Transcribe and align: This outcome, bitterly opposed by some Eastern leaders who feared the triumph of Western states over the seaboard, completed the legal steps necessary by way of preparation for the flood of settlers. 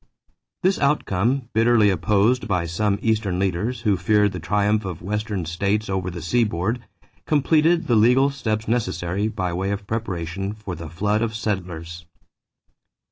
This 0.63 0.79
outcome, 0.79 1.49
bitterly 1.53 1.91
opposed 1.91 2.47
by 2.47 2.65
some 2.65 2.97
Eastern 3.03 3.37
leaders 3.37 3.81
who 3.81 3.97
feared 3.97 4.31
the 4.31 4.39
triumph 4.39 4.83
of 4.83 5.03
Western 5.03 5.45
states 5.45 5.91
over 5.91 6.09
the 6.09 6.23
seaboard, 6.23 6.83
completed 7.27 7.85
the 7.85 7.93
legal 7.95 8.31
steps 8.31 8.67
necessary 8.67 9.27
by 9.27 9.53
way 9.53 9.69
of 9.69 9.85
preparation 9.85 10.53
for 10.53 10.73
the 10.73 10.89
flood 10.89 11.21
of 11.21 11.35
settlers. 11.35 12.07